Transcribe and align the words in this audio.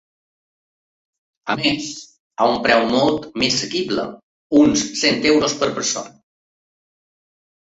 A 1.53 1.57
més, 1.59 1.89
a 2.45 2.47
un 2.53 2.57
preu 2.63 2.85
molt 2.93 3.27
més 3.43 3.59
assequible, 3.59 4.07
‘uns 4.63 4.87
cent 5.03 5.21
euros’ 5.35 5.55
per 5.61 5.71
persona. 5.79 6.17